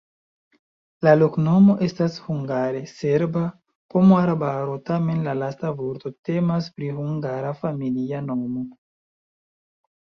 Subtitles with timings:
[1.07, 8.69] La loknomo estas hungare: serba-pomoarbaro, tamen la lasta vorto temas pri hungara familia nomo.